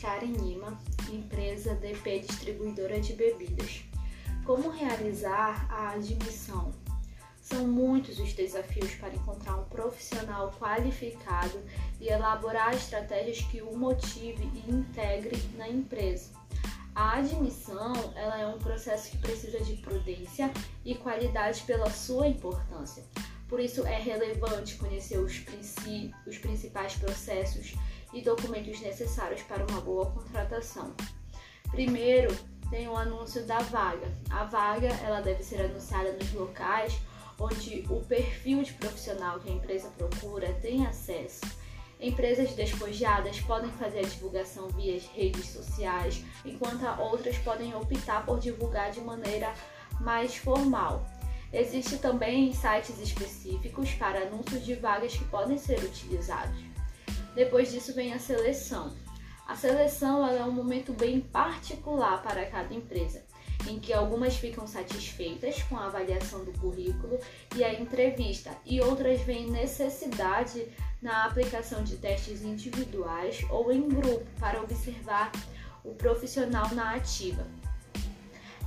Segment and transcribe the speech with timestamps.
[0.00, 0.78] Karen Lima,
[1.12, 3.82] empresa DP Distribuidora de Bebidas.
[4.44, 6.72] Como realizar a admissão?
[7.42, 11.60] São muitos os desafios para encontrar um profissional qualificado
[12.00, 16.30] e elaborar estratégias que o motive e integre na empresa.
[16.94, 20.50] A admissão ela é um processo que precisa de prudência
[20.84, 23.04] e qualidade pela sua importância.
[23.48, 27.74] Por isso é relevante conhecer os, princi os principais processos
[28.12, 30.94] e documentos necessários para uma boa contratação.
[31.70, 32.34] Primeiro,
[32.70, 34.06] tem o anúncio da vaga.
[34.30, 37.00] A vaga ela deve ser anunciada nos locais
[37.40, 41.40] onde o perfil de profissional que a empresa procura tem acesso.
[41.98, 48.90] Empresas despojadas podem fazer a divulgação via redes sociais, enquanto outras podem optar por divulgar
[48.90, 49.52] de maneira
[50.00, 51.04] mais formal.
[51.52, 56.69] Existem também sites específicos para anúncios de vagas que podem ser utilizados.
[57.34, 58.92] Depois disso vem a seleção.
[59.46, 63.22] A seleção é um momento bem particular para cada empresa,
[63.68, 67.18] em que algumas ficam satisfeitas com a avaliação do currículo
[67.56, 70.68] e a entrevista, e outras veem necessidade
[71.02, 75.32] na aplicação de testes individuais ou em grupo para observar
[75.84, 77.46] o profissional na ativa.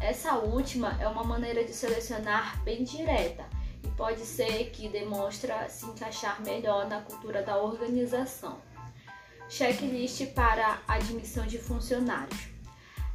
[0.00, 3.44] Essa última é uma maneira de selecionar bem direta
[3.96, 8.58] pode ser que demonstra se encaixar melhor na cultura da organização.
[9.48, 12.48] Checklist para admissão de funcionários.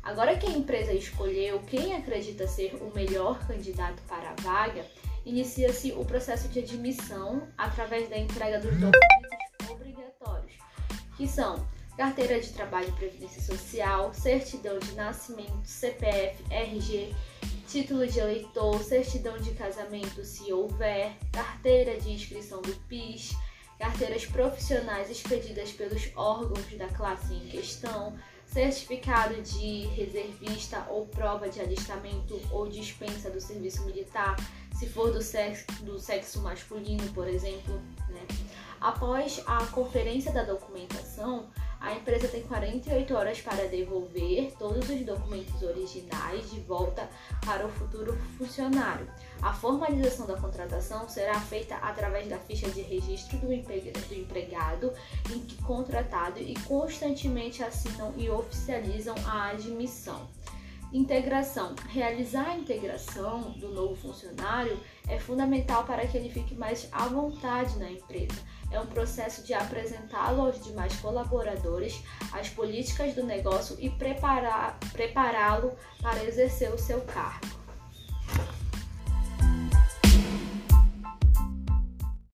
[0.03, 4.85] Agora que a empresa escolheu quem acredita ser o melhor candidato para a vaga,
[5.25, 10.53] inicia-se o processo de admissão através da entrega dos documentos obrigatórios,
[11.17, 11.67] que são
[11.97, 17.15] carteira de trabalho e previdência social, certidão de nascimento, CPF, RG,
[17.67, 23.35] título de eleitor, certidão de casamento se houver, carteira de inscrição do PIS,
[23.79, 28.15] carteiras profissionais expedidas pelos órgãos da classe em questão,
[28.45, 34.35] certificado de reservista ou prova de alistamento ou dispensa do serviço militar,
[34.77, 37.81] se for do sexo, do sexo masculino, por exemplo.
[38.07, 38.21] Né?
[38.79, 45.61] Após a conferência da documentação, a empresa tem 48 horas para devolver todos os documentos
[45.61, 47.09] originais de volta
[47.45, 49.07] para o futuro funcionário.
[49.41, 54.91] A formalização da contratação será feita através da ficha de registro do empregado
[55.31, 60.27] em que contratado e constantemente assinam e oficializam a admissão.
[60.91, 61.75] Integração.
[61.89, 67.77] Realizar a integração do novo funcionário é fundamental para que ele fique mais à vontade
[67.77, 73.89] na empresa é um processo de apresentá-lo aos demais colaboradores, as políticas do negócio e
[73.89, 77.56] prepará-lo para exercer o seu cargo.